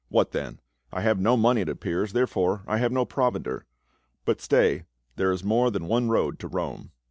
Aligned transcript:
"What 0.09 0.31
then, 0.31 0.59
I 0.91 1.01
have 1.01 1.19
no 1.19 1.37
money 1.37 1.61
it 1.61 1.69
ap 1.69 1.79
pears, 1.81 2.13
therefore 2.13 2.63
I 2.65 2.77
can 2.77 2.79
have 2.81 2.91
no 2.91 3.05
provender. 3.05 3.67
But 4.25 4.41
stay, 4.41 4.85
there 5.15 5.31
is 5.31 5.43
more 5.43 5.69
than 5.69 5.85
one 5.87 6.09
road 6.09 6.39
to 6.39 6.47
Rome." 6.47 6.89